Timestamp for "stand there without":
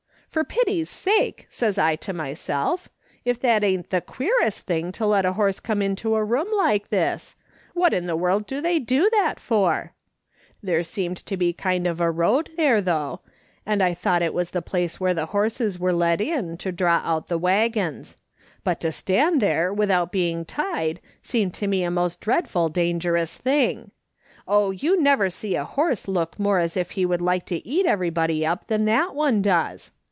18.93-20.13